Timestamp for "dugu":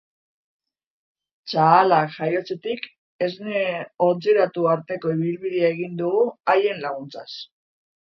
6.01-6.25